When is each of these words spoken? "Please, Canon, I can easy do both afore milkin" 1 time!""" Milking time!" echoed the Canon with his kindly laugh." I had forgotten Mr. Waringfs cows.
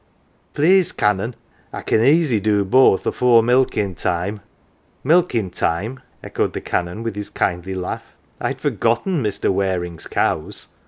"Please, 0.55 0.91
Canon, 0.91 1.35
I 1.71 1.83
can 1.83 2.01
easy 2.03 2.39
do 2.39 2.65
both 2.65 3.05
afore 3.05 3.43
milkin" 3.43 3.89
1 3.89 3.93
time!""" 3.97 4.39
Milking 5.03 5.51
time!" 5.51 5.99
echoed 6.23 6.53
the 6.53 6.59
Canon 6.61 7.03
with 7.03 7.15
his 7.15 7.29
kindly 7.29 7.75
laugh." 7.75 8.15
I 8.41 8.47
had 8.47 8.59
forgotten 8.59 9.21
Mr. 9.21 9.51
Waringfs 9.53 10.07
cows. 10.09 10.69